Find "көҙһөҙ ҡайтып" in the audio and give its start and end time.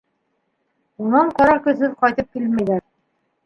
1.69-2.35